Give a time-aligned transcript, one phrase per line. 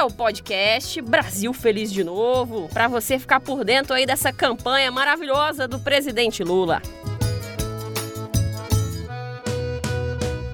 [0.00, 4.90] é o podcast Brasil Feliz de Novo, para você ficar por dentro aí dessa campanha
[4.90, 6.80] maravilhosa do presidente Lula.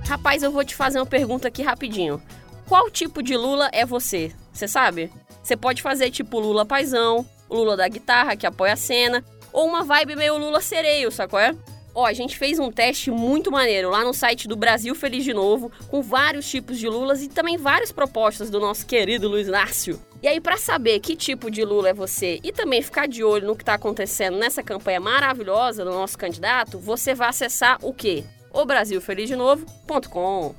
[0.09, 2.20] Rapaz, eu vou te fazer uma pergunta aqui rapidinho.
[2.66, 4.32] Qual tipo de Lula é você?
[4.52, 5.12] Você sabe?
[5.41, 9.84] Você pode fazer tipo Lula paisão, Lula da guitarra que apoia a cena, ou uma
[9.84, 11.38] vibe meio Lula sereio, sacou?
[11.38, 11.55] É?
[11.96, 15.32] Ó, a gente fez um teste muito maneiro lá no site do Brasil Feliz de
[15.32, 19.98] Novo, com vários tipos de lulas e também várias propostas do nosso querido Luiz Nácio.
[20.22, 23.46] E aí, para saber que tipo de Lula é você e também ficar de olho
[23.46, 28.24] no que está acontecendo nessa campanha maravilhosa do nosso candidato, você vai acessar o quê?
[28.52, 30.55] o brasilfelizdenovo.com.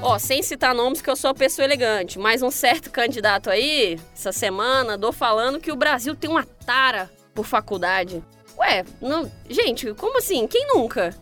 [0.00, 3.96] Ó, sem citar nomes que eu sou uma pessoa elegante, mas um certo candidato aí,
[4.12, 8.22] essa semana, andou falando que o Brasil tem uma tara por faculdade.
[8.58, 10.46] Ué, não, gente, como assim?
[10.46, 11.14] Quem nunca?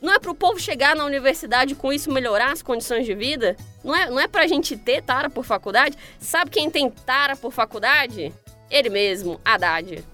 [0.00, 3.56] Não é pro povo chegar na universidade com isso melhorar as condições de vida?
[3.82, 5.98] Não é, não é pra gente ter tara por faculdade?
[6.20, 8.32] Sabe quem tem tara por faculdade?
[8.70, 10.04] Ele mesmo, Haddad.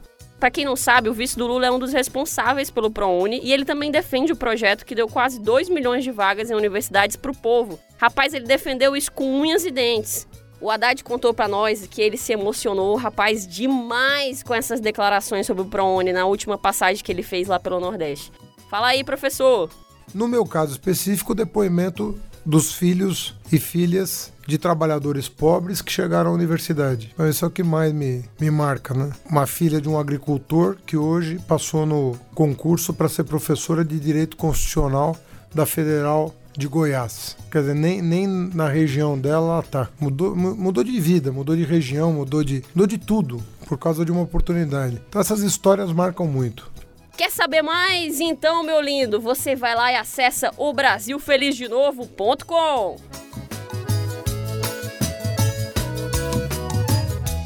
[0.40, 3.52] Para quem não sabe, o vice do Lula é um dos responsáveis pelo ProUni e
[3.52, 7.30] ele também defende o projeto que deu quase 2 milhões de vagas em universidades para
[7.30, 7.78] o povo.
[7.96, 10.26] Rapaz, ele defendeu isso com unhas e dentes.
[10.64, 15.62] O Haddad contou para nós que ele se emocionou, rapaz, demais com essas declarações sobre
[15.62, 18.32] o ProUni na última passagem que ele fez lá pelo Nordeste.
[18.70, 19.68] Fala aí, professor.
[20.14, 26.30] No meu caso específico, o depoimento dos filhos e filhas de trabalhadores pobres que chegaram
[26.30, 27.10] à universidade.
[27.12, 29.10] Então, isso é o que mais me, me marca, né?
[29.28, 34.34] Uma filha de um agricultor que hoje passou no concurso para ser professora de Direito
[34.34, 35.14] Constitucional
[35.54, 37.36] da Federal de Goiás.
[37.50, 39.88] Quer dizer, nem, nem na região dela ela tá.
[40.00, 44.12] Mudou, mudou de vida, mudou de região, mudou de, mudou de tudo por causa de
[44.12, 45.00] uma oportunidade.
[45.08, 46.70] Então essas histórias marcam muito.
[47.16, 48.20] Quer saber mais?
[48.20, 52.96] Então, meu lindo, você vai lá e acessa o brasilfelizdenovo.com.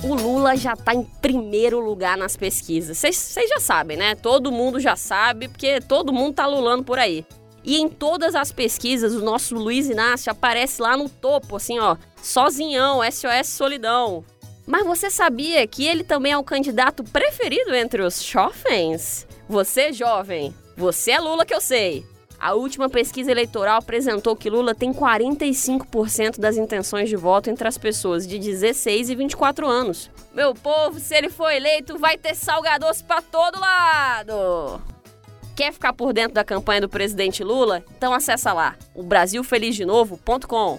[0.09, 2.97] o Lula já está em primeiro lugar nas pesquisas.
[2.97, 4.15] Vocês já sabem, né?
[4.15, 7.27] Todo mundo já sabe, porque todo mundo tá lulando por aí.
[7.69, 11.99] E em todas as pesquisas, o nosso Luiz Inácio aparece lá no topo, assim, ó,
[12.23, 14.25] sozinhão, SOS Solidão.
[14.67, 19.29] Mas você sabia que ele também é o candidato preferido entre os jovens?
[19.47, 22.07] Você, jovem, você é Lula que eu sei.
[22.41, 27.77] A última pesquisa eleitoral apresentou que Lula tem 45% das intenções de voto entre as
[27.77, 30.11] pessoas de 16 e 24 anos.
[30.33, 34.81] Meu povo, se ele for eleito, vai ter salgadoce para todo lado.
[35.59, 37.83] Quer ficar por dentro da campanha do presidente Lula?
[37.97, 40.79] Então acessa lá, o brasilfelizdenovo.com.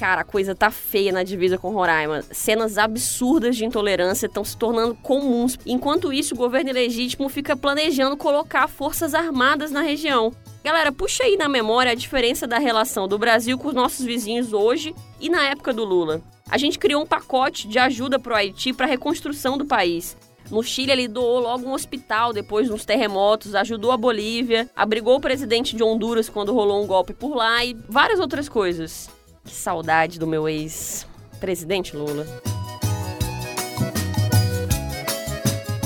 [0.00, 2.22] cara, a coisa tá feia na divisa com Roraima.
[2.32, 5.58] Cenas absurdas de intolerância estão se tornando comuns.
[5.66, 10.32] Enquanto isso, o governo ilegítimo fica planejando colocar forças armadas na região.
[10.64, 14.54] Galera, puxa aí na memória a diferença da relação do Brasil com os nossos vizinhos
[14.54, 16.22] hoje e na época do Lula.
[16.50, 20.16] A gente criou um pacote de ajuda para o Haiti para reconstrução do país.
[20.52, 25.20] No Chile, ele doou logo um hospital depois dos terremotos, ajudou a Bolívia, abrigou o
[25.20, 29.08] presidente de Honduras quando rolou um golpe por lá e várias outras coisas.
[29.46, 32.26] Que saudade do meu ex-presidente Lula.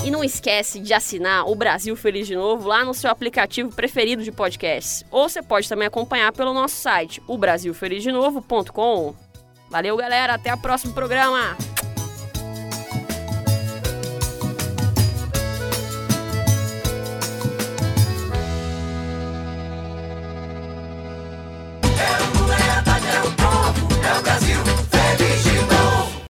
[0.04, 4.24] E não esquece de assinar o Brasil Feliz de Novo lá no seu aplicativo preferido
[4.24, 5.06] de podcast.
[5.12, 9.14] Ou você pode também acompanhar pelo nosso site, o brasilfelizdenovo.com.
[9.70, 10.34] Valeu, galera.
[10.34, 11.56] Até o próximo programa.